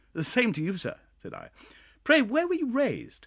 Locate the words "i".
1.35-1.51